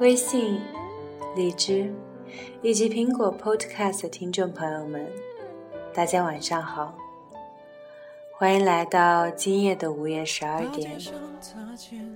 [0.00, 0.60] 微信、
[1.36, 1.94] 荔枝
[2.62, 5.06] 以及苹果 Podcast 的听众朋友们，
[5.92, 6.98] 大家晚上好，
[8.32, 10.98] 欢迎来到今夜的午夜十二点，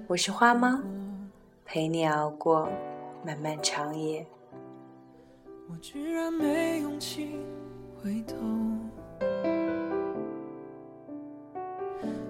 [0.08, 0.80] 我是花猫，
[1.64, 2.68] 陪你熬过
[3.24, 4.26] 漫漫长夜。
[5.70, 7.38] 我居然没勇气
[8.02, 8.34] 回头。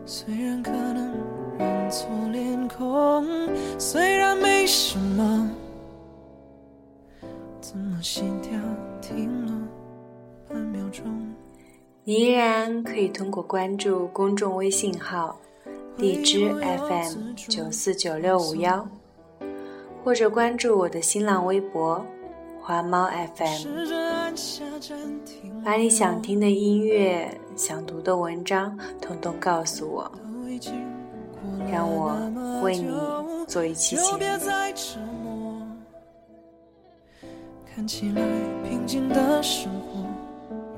[0.05, 1.15] 虽然可能
[1.59, 3.27] 认错脸孔，
[3.79, 5.51] 虽然没什么，
[7.61, 8.53] 怎么心跳
[9.01, 9.53] 停了
[10.48, 11.05] 半秒钟？
[12.05, 15.39] 你依然可以通过关注公众微信号
[15.97, 18.89] 荔枝 FM 九四九六五幺，
[20.05, 22.05] 或者关注我的新浪微博
[22.61, 23.84] 花猫 FM，
[25.65, 27.39] 把你想听的音乐。
[27.56, 30.11] 想读的文章，统统告诉我，
[31.70, 32.15] 让我
[32.62, 32.91] 为你
[33.47, 34.19] 做一期节目。
[37.75, 38.22] 看起来
[38.69, 40.05] 平静的生活，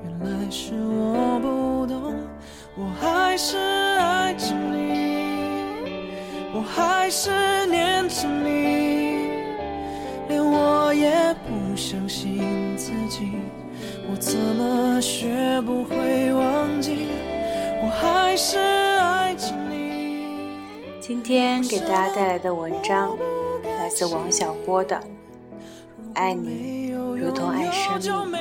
[0.03, 2.13] 原来是我不懂。
[2.77, 5.41] 我还是爱着你，
[6.53, 7.31] 我还是
[7.67, 9.29] 念着你，
[10.29, 13.31] 连我也不相信自己。
[14.09, 17.07] 我怎么学不会忘记？
[17.81, 18.90] 我还是。
[21.13, 23.17] 今天给大家带来的文章
[23.65, 24.95] 来自王小波的
[26.13, 28.39] 《爱你如同爱生命》。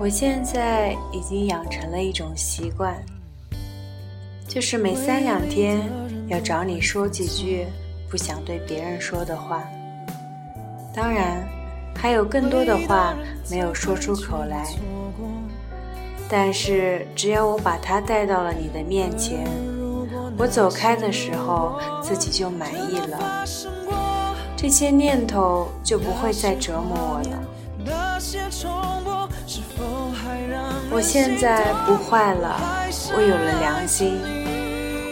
[0.00, 3.04] 我现在已经养成了一种习惯，
[4.48, 5.82] 就是每三两天
[6.26, 7.66] 要找你说几句
[8.10, 9.62] 不想对别人说的话。
[10.94, 11.46] 当然，
[11.94, 13.14] 还有更多的话
[13.50, 14.66] 没有说出口来。
[16.30, 19.46] 但是，只要我把它带到了你的面前，
[20.38, 23.44] 我走开的时候自己就满意了，
[24.56, 27.42] 这些念头就不会再折磨我了。
[30.90, 32.60] 我现在不坏了，
[33.14, 34.18] 我有了良心，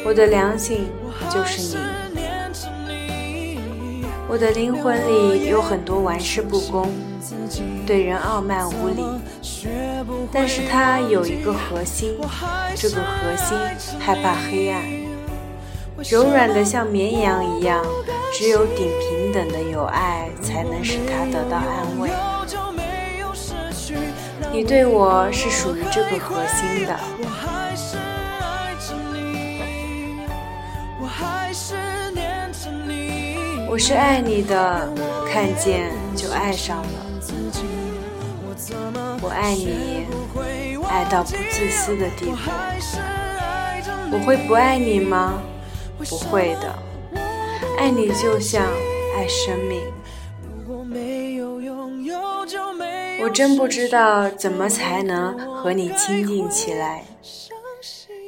[0.04, 0.88] 我的良心
[1.30, 1.76] 就是你。
[4.28, 6.90] 我的灵魂里有很多玩世不恭、
[7.86, 9.04] 对人傲慢无礼，
[10.32, 12.16] 但是它有一个核心，
[12.74, 13.56] 这个核心
[14.00, 14.82] 害怕黑暗，
[16.10, 17.84] 柔软的像绵羊一样，
[18.32, 22.10] 只有顶平等的友爱，才能使它得到安慰。
[24.52, 26.98] 你对我是属于这个核心的。
[33.68, 34.88] 我是爱你的，
[35.30, 36.88] 看见就爱上了。
[39.20, 40.06] 我爱你，
[40.88, 42.36] 爱到不自私的地步。
[44.12, 45.42] 我会不爱你吗？
[46.08, 46.74] 不会的。
[47.78, 48.62] 爱你就像
[49.16, 49.82] 爱生命。
[53.26, 57.04] 我真不知道怎么才能和你亲近起来。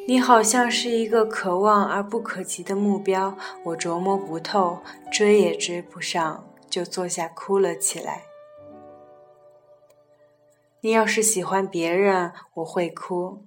[0.08, 4.80] 你好像是一个可望而不可及的目标，我琢磨不透，
[5.12, 8.24] 追也追不上，就坐下哭了起来。
[10.80, 13.46] 你要是喜欢别人，我会哭，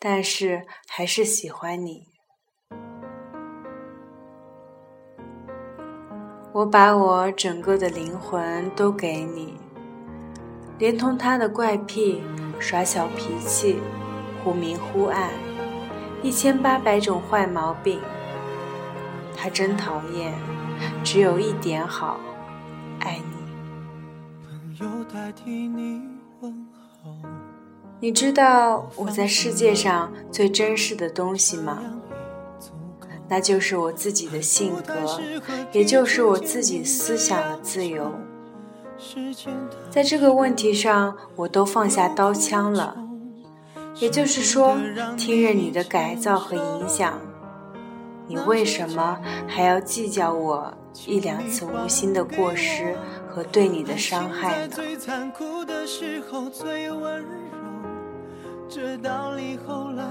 [0.00, 2.08] 但是还是喜欢你。
[6.54, 9.64] 我把我整个的灵魂都给你。
[10.78, 12.22] 连同他的怪癖、
[12.58, 13.78] 耍小脾气、
[14.44, 15.30] 忽明忽暗，
[16.22, 17.98] 一千八百种坏毛病，
[19.36, 20.34] 他真讨厌。
[21.02, 22.20] 只有一点好，
[23.00, 23.24] 爱你。
[27.98, 31.78] 你知道我在世界上最珍视的东西吗？
[33.26, 34.94] 那就是我自己的性格，
[35.72, 38.12] 也就是我自己思想的自由。
[39.90, 42.96] 在这个问题上，我都放下刀枪了。
[43.98, 44.76] 也就是说，
[45.16, 47.18] 听任你的改造和影响。
[48.28, 50.74] 你为什么还要计较我
[51.06, 52.96] 一两次无心的过失
[53.28, 54.76] 和对你的伤害呢？
[58.68, 60.02] 这道理后来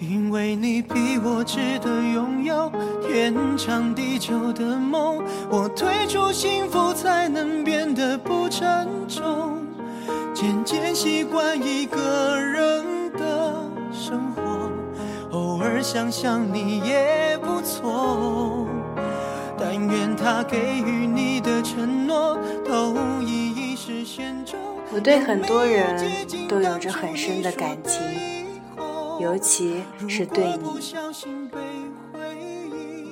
[0.00, 2.70] 因为你比我值得拥有
[3.02, 9.58] 天长地久的梦，我退出幸福才能变得不沉重，
[10.32, 13.54] 渐渐习惯一个人的
[13.92, 14.70] 生活，
[15.36, 18.66] 偶尔想想你也不错。
[19.58, 24.56] 但愿他给予你的承诺都一一实现中。
[24.92, 26.00] 我对很多人
[26.48, 28.00] 都有着很深的感情，
[29.18, 30.64] 尤其是对你。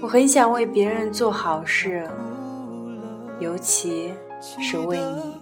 [0.02, 2.08] 我很想为别人做好事，
[3.40, 5.36] 尤其是为你。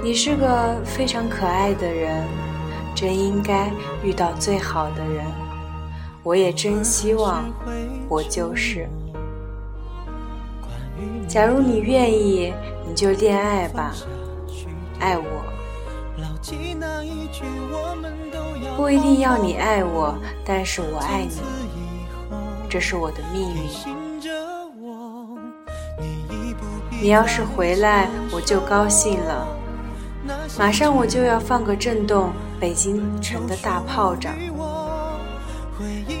[0.00, 2.26] 你是个非常可爱的人，
[2.94, 3.70] 真应该
[4.02, 5.47] 遇到最好的人。
[6.22, 7.44] 我也真希望
[8.08, 8.88] 我就是。
[11.26, 12.52] 假如你愿意，
[12.86, 13.94] 你就恋爱吧，
[14.98, 15.24] 爱我。
[18.76, 21.40] 不一定要你爱我，但是我爱你，
[22.68, 23.62] 这是我的命运。
[27.00, 29.46] 你要是回来，我就高兴了。
[30.58, 34.34] 马上我就要放个震动北京城的大炮仗。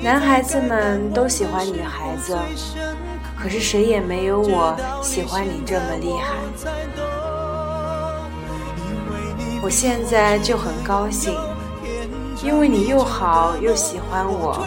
[0.02, 2.38] 男孩子们都喜欢女孩子，
[3.36, 6.34] 可是谁也没有我喜欢你这么厉害。
[9.60, 11.34] 我现在就很高兴，
[12.44, 14.64] 因为你又好又喜欢我，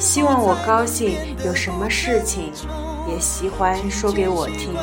[0.00, 2.50] 希望我高兴，有什么事情
[3.06, 4.74] 也喜欢说给我听。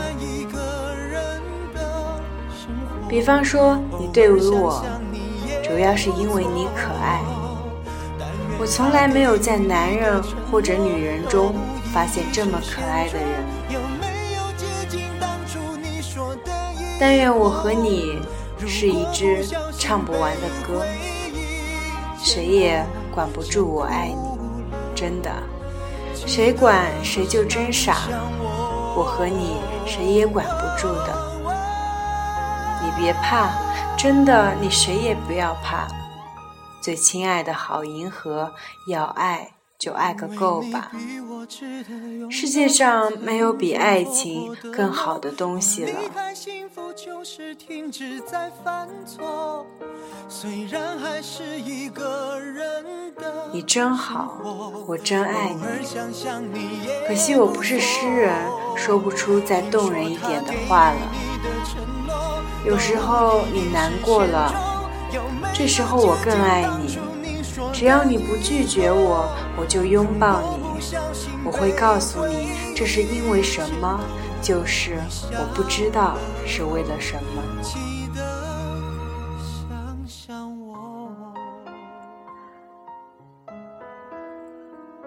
[3.10, 4.86] 比方说，你对于我，
[5.64, 7.20] 主要是因为你可爱。
[8.62, 10.22] 我从来没有在男人
[10.52, 11.56] 或者女人中
[11.92, 13.44] 发现这么可爱的人。
[17.00, 18.20] 但愿我和你
[18.68, 19.44] 是一支
[19.80, 20.86] 唱不完的歌，
[22.24, 24.40] 谁也管不住我爱你，
[24.94, 25.32] 真的，
[26.14, 27.98] 谁管谁就真傻。
[28.96, 29.56] 我和你
[29.88, 31.42] 谁也管不住的。
[32.84, 33.50] 你别怕，
[33.98, 35.88] 真的，你谁也不要怕。
[36.82, 38.54] 最亲爱的好银河，
[38.88, 40.92] 要爱就爱个够吧。
[42.30, 46.00] 世界上没有比爱情更好的东西了。
[53.54, 54.38] 你真好，
[54.88, 55.62] 我真爱你。
[57.08, 58.34] 可惜我不是诗人，
[58.76, 60.98] 说不出再动人一点的话了。
[62.66, 64.71] 有时候你难过了，
[65.54, 66.98] 这时候我更爱你。
[67.74, 69.28] 只要你不拒绝我，
[69.58, 70.86] 我就拥抱你。
[71.44, 74.00] 我会告诉你这是因为什么，
[74.42, 75.00] 就是
[75.32, 77.42] 我不知道是为了什么。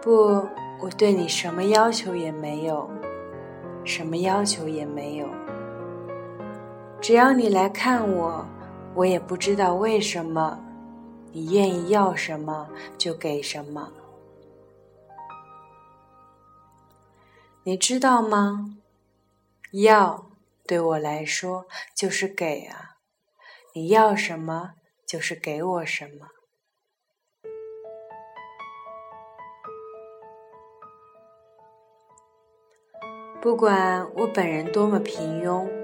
[0.02, 0.46] 不，
[0.80, 2.88] 我对你什么要求也没有，
[3.84, 5.26] 什么要求也没有。
[7.00, 8.44] 只要你来看我，
[8.94, 10.58] 我也不知道为什么，
[11.32, 13.92] 你愿意要什么就给什么。
[17.64, 18.76] 你知道吗？
[19.72, 20.26] 要
[20.66, 22.98] 对我来说就是给啊，
[23.74, 24.74] 你要什么
[25.04, 26.28] 就是给我什么。
[33.42, 35.83] 不管我本人多么平庸。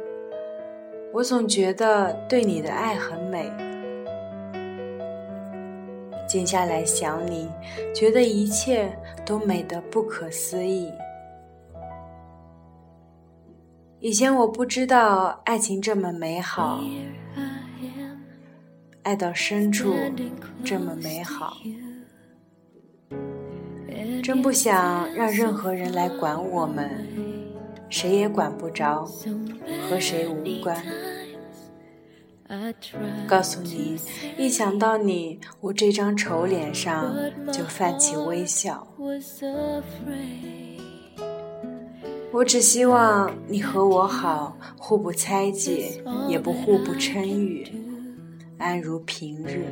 [1.13, 3.51] 我总觉得对你的爱很美，
[6.29, 7.51] 静下来想你，
[7.93, 10.93] 觉得一切都美得不可思议。
[13.99, 16.81] 以前我不知道爱情这么美好，
[19.03, 19.93] 爱到深处
[20.65, 21.57] 这么美好，
[24.23, 27.30] 真不想让任何人来管我们。
[27.91, 29.05] 谁也管不着，
[29.89, 30.83] 和谁无关。
[33.29, 33.97] 告诉你，
[34.39, 37.15] 一想到你，我这张丑脸上
[37.53, 38.87] 就泛起微笑。
[42.33, 47.67] 我只希望你和我好，互不猜忌，也不互不称誉，
[48.57, 49.67] 安如平日。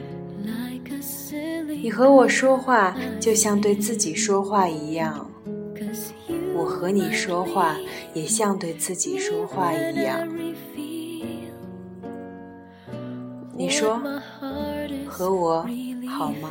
[1.81, 5.31] 你和我说话，就像对自己说话一样。
[6.59, 7.77] 我和你说话，
[8.15, 10.29] 也像对自己说话一样。
[13.57, 14.01] 你说
[15.07, 15.65] 和我
[16.09, 16.51] 好吗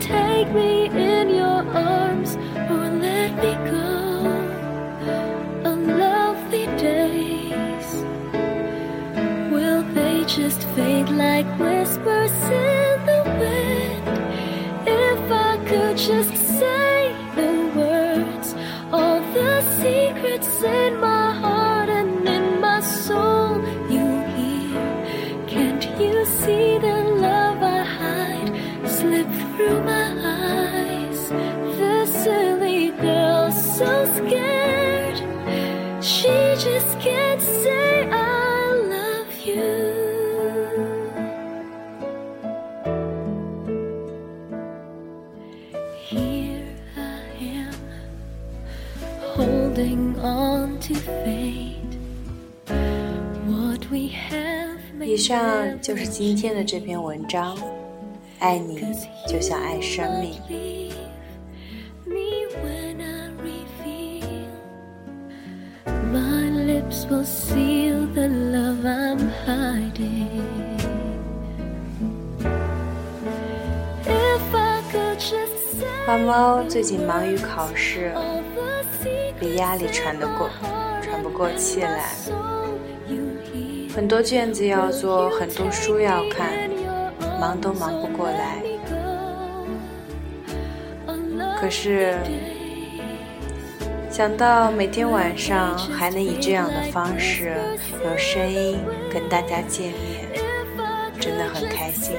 [0.00, 0.77] ？take me
[55.88, 57.56] 就是今天的这篇文章，
[58.40, 58.94] 爱你
[59.26, 60.34] 就像爱生命。
[76.06, 78.12] 花猫最近忙于考试，
[79.40, 80.50] 被压力喘得过
[81.00, 82.12] 喘不过气来。
[83.98, 86.70] 很多卷子要做，很多书要看，
[87.40, 88.62] 忙都忙不过来。
[91.60, 92.16] 可是
[94.08, 97.56] 想到每天晚上还能以这样的方式
[98.04, 98.78] 有声音
[99.12, 100.28] 跟大家见面，
[101.18, 102.14] 真的很开心。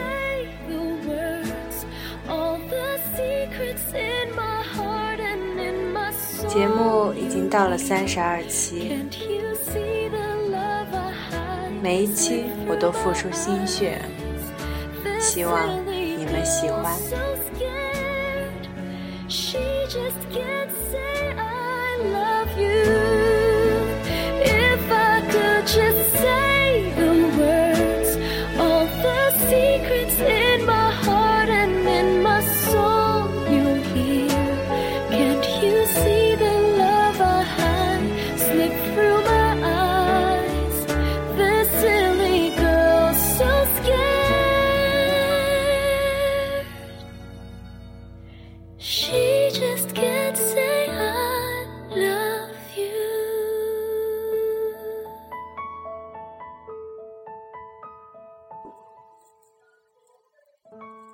[6.46, 8.98] 节目已经到了三十二期，
[11.82, 14.02] 每一期我都付出心血，
[15.20, 16.94] 希望你们喜欢。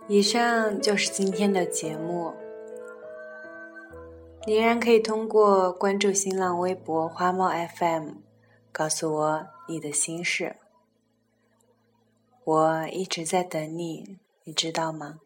[0.07, 2.31] 以上就是今天的节目。
[4.45, 8.09] 你仍然可以通过关注新浪微博“花猫 FM”
[8.71, 10.57] 告诉我你的心事。
[12.43, 15.19] 我一直在等你，你知道吗？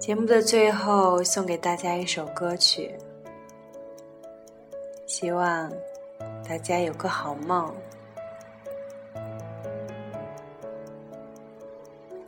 [0.00, 2.98] 节目的最后，送给大家一首歌曲，
[5.06, 5.72] 希望
[6.44, 7.72] 大家有个好梦。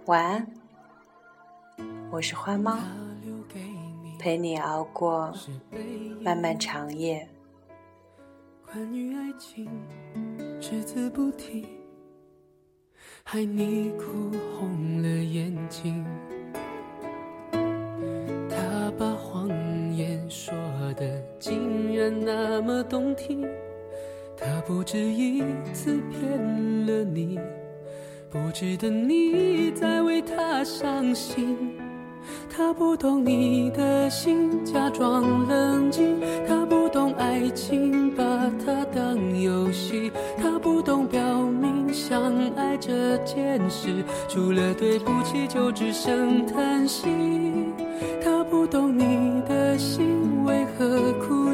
[0.06, 0.46] 晚安，
[2.12, 2.78] 我是花猫，
[4.20, 5.34] 陪你熬过
[6.20, 7.28] 漫漫长夜。
[8.64, 9.68] 关于爱情，
[10.60, 11.66] 只字不提，
[13.24, 16.06] 害你哭红了眼睛。
[18.48, 19.48] 他把谎
[19.92, 20.54] 言说
[20.94, 23.44] 的竟然那么动听，
[24.36, 27.40] 他不止一次骗了你，
[28.36, 31.56] 不值得你再为他伤心。
[32.50, 36.20] 他不懂你的心，假装冷静。
[36.46, 38.24] 他不懂爱情，把
[38.64, 40.10] 它当游戏。
[40.36, 47.08] 他不懂表明相爱这件事，除了对不起就只剩叹息。
[48.22, 51.45] 他不懂你的心为何哭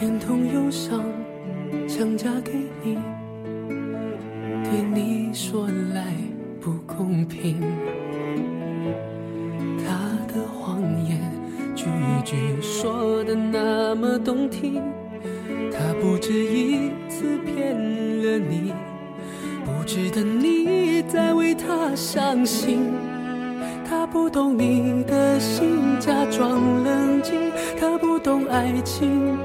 [0.00, 1.04] 连同忧伤
[1.86, 2.52] 强加给
[2.82, 2.96] 你。
[4.64, 6.14] 对你说来
[6.58, 7.60] 不公平。
[9.84, 9.92] 他
[10.32, 11.20] 的谎言
[11.76, 11.84] 句
[12.24, 14.82] 句说的那么动听，
[15.70, 18.72] 他不止一次骗了你，
[19.66, 22.90] 不值得你再为他伤心。
[23.86, 27.34] 他不懂你的心，假装冷静；
[27.78, 29.36] 他不懂爱情，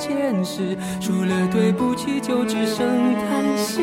[0.00, 3.82] 这件事，除了对不起就只剩叹息。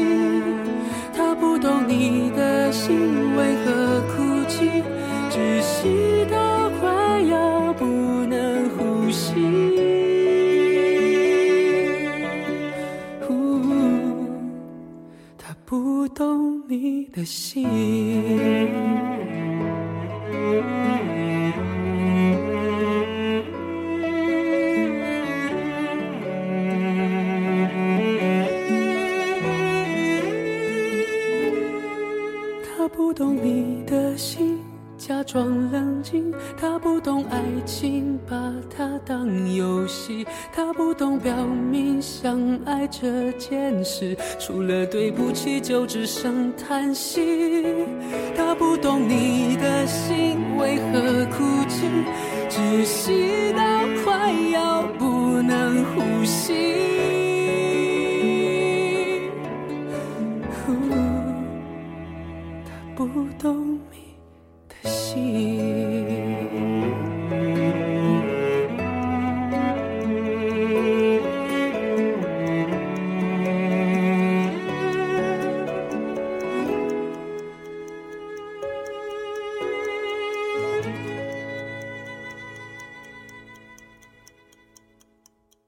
[1.16, 4.82] 他不懂你的心为何哭泣，
[5.30, 7.86] 窒息到快要不
[8.26, 9.36] 能呼吸。
[15.38, 17.68] 他不懂你的心。
[43.98, 47.66] 事，除了对不起就只剩叹息。
[48.36, 51.88] 他不懂你的心为何哭泣，
[52.48, 53.27] 窒息